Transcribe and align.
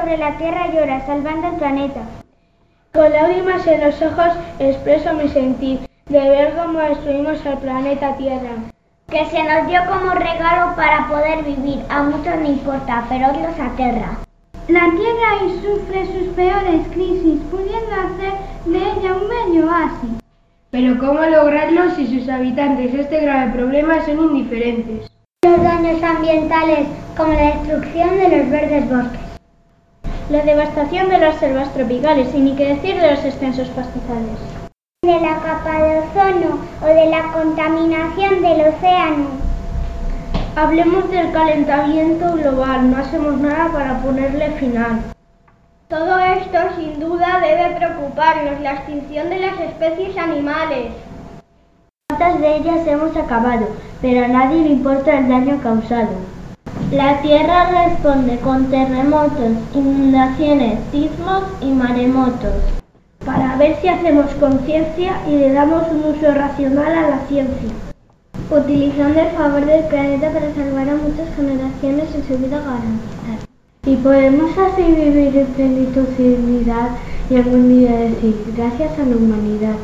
sobre 0.00 0.16
la 0.16 0.36
tierra 0.38 0.66
llora, 0.72 1.04
salvando 1.06 1.48
el 1.48 1.54
planeta. 1.56 2.00
Con 2.92 3.12
lágrimas 3.12 3.66
en 3.66 3.80
los 3.82 4.00
ojos 4.02 4.32
expreso 4.58 5.14
mi 5.14 5.28
sentir 5.28 5.80
de 6.06 6.20
ver 6.20 6.54
cómo 6.56 6.78
destruimos 6.78 7.44
el 7.44 7.58
planeta 7.58 8.16
Tierra. 8.16 8.50
Que 9.08 9.24
se 9.26 9.42
nos 9.42 9.66
dio 9.68 9.80
como 9.86 10.12
regalo 10.12 10.74
para 10.74 11.06
poder 11.08 11.44
vivir. 11.44 11.84
A 11.88 12.02
muchos 12.02 12.34
no 12.36 12.46
importa, 12.46 13.04
pero 13.08 13.28
otros 13.28 13.58
aterra. 13.60 14.18
La 14.68 14.88
Tierra 14.90 15.42
hoy 15.42 15.60
sufre 15.62 16.06
sus 16.06 16.34
peores 16.34 16.86
crisis, 16.92 17.40
pudiendo 17.50 17.92
hacer 17.92 18.32
de 18.66 18.78
ella 18.78 19.14
un 19.14 19.28
medio 19.28 19.66
oasis. 19.66 20.10
Pero 20.70 20.98
¿cómo 20.98 21.22
lograrlo 21.24 21.90
si 21.94 22.06
sus 22.06 22.28
habitantes 22.28 22.94
este 22.94 23.20
grave 23.20 23.52
problema 23.52 24.04
son 24.04 24.18
indiferentes? 24.18 25.10
Los 25.44 25.62
daños 25.62 26.02
ambientales, 26.02 26.86
como 27.16 27.32
la 27.32 27.56
destrucción 27.56 28.16
de 28.16 28.36
los 28.36 28.50
verdes 28.50 28.88
bosques. 28.88 29.29
La 30.30 30.42
devastación 30.42 31.08
de 31.08 31.18
las 31.18 31.40
selvas 31.40 31.74
tropicales 31.74 32.32
y 32.32 32.38
ni 32.38 32.54
qué 32.54 32.74
decir 32.74 33.00
de 33.00 33.10
los 33.10 33.24
extensos 33.24 33.66
pastizales. 33.70 34.38
De 35.02 35.18
la 35.20 35.40
capa 35.40 35.82
de 35.82 35.98
ozono 35.98 36.60
o 36.80 36.86
de 36.86 37.06
la 37.06 37.32
contaminación 37.32 38.40
del 38.40 38.60
océano. 38.60 39.26
Hablemos 40.54 41.10
del 41.10 41.32
calentamiento 41.32 42.32
global, 42.34 42.92
no 42.92 42.98
hacemos 42.98 43.40
nada 43.40 43.72
para 43.72 43.98
ponerle 43.98 44.52
final. 44.52 45.00
Todo 45.88 46.16
esto 46.20 46.58
sin 46.76 47.00
duda 47.00 47.40
debe 47.40 47.74
preocuparnos, 47.74 48.60
la 48.60 48.74
extinción 48.74 49.30
de 49.30 49.40
las 49.40 49.58
especies 49.58 50.16
animales. 50.16 50.92
¿Cuántas 52.08 52.40
de 52.40 52.56
ellas 52.56 52.86
hemos 52.86 53.16
acabado? 53.16 53.66
Pero 54.00 54.24
a 54.24 54.28
nadie 54.28 54.62
le 54.62 54.70
importa 54.74 55.18
el 55.18 55.28
daño 55.28 55.60
causado. 55.60 56.39
La 56.92 57.22
Tierra 57.22 57.70
responde 57.86 58.38
con 58.40 58.66
terremotos, 58.66 59.52
inundaciones, 59.74 60.80
sismos 60.90 61.44
y 61.60 61.70
maremotos. 61.70 62.54
Para 63.24 63.56
ver 63.56 63.76
si 63.80 63.86
hacemos 63.86 64.26
conciencia 64.40 65.20
y 65.28 65.36
le 65.36 65.52
damos 65.52 65.84
un 65.92 66.16
uso 66.16 66.34
racional 66.34 66.92
a 66.92 67.10
la 67.10 67.18
ciencia. 67.28 67.70
Utilizando 68.50 69.20
el 69.20 69.28
favor 69.28 69.64
del 69.64 69.84
planeta 69.84 70.30
para 70.30 70.52
salvar 70.52 70.88
a 70.88 70.96
muchas 70.96 71.32
generaciones 71.36 72.08
y 72.10 72.26
su 72.26 72.38
vida 72.38 72.58
garantizar. 72.58 73.46
Y 73.86 73.96
podemos 73.96 74.50
así 74.58 74.82
vivir 74.82 75.36
en 75.36 75.46
plenitud 75.46 76.06
y 76.18 76.22
dignidad 76.22 76.88
y 77.30 77.36
algún 77.36 77.68
día 77.68 77.92
decir 77.92 78.34
gracias 78.56 78.98
a 78.98 79.04
la 79.04 79.16
humanidad. 79.16 79.76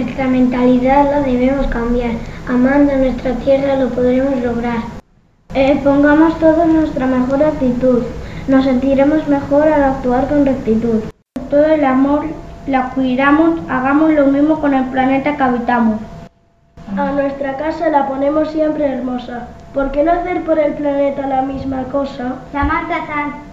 Nuestra 0.00 0.26
mentalidad 0.26 1.10
la 1.10 1.20
debemos 1.20 1.68
cambiar. 1.68 2.12
Amando 2.48 2.96
nuestra 2.96 3.34
tierra 3.36 3.76
lo 3.76 3.90
podremos 3.90 4.36
lograr. 4.42 4.99
Eh, 5.52 5.80
pongamos 5.82 6.38
todos 6.38 6.64
nuestra 6.68 7.06
mejor 7.06 7.42
actitud. 7.42 8.04
Nos 8.46 8.64
sentiremos 8.64 9.26
mejor 9.26 9.66
al 9.66 9.82
actuar 9.82 10.28
con 10.28 10.46
rectitud. 10.46 11.00
Todo 11.50 11.64
el 11.64 11.84
amor 11.84 12.24
la 12.68 12.90
cuidamos, 12.90 13.58
hagamos 13.68 14.12
lo 14.12 14.26
mismo 14.26 14.60
con 14.60 14.74
el 14.74 14.84
planeta 14.84 15.36
que 15.36 15.42
habitamos. 15.42 15.98
A 16.96 17.10
nuestra 17.10 17.56
casa 17.56 17.88
la 17.88 18.06
ponemos 18.06 18.50
siempre 18.50 18.86
hermosa. 18.86 19.48
¿Por 19.74 19.90
qué 19.90 20.04
no 20.04 20.12
hacer 20.12 20.44
por 20.44 20.60
el 20.60 20.74
planeta 20.74 21.26
la 21.26 21.42
misma 21.42 21.82
cosa? 21.84 22.36
Samantha 22.52 23.06
Sanz. 23.08 23.49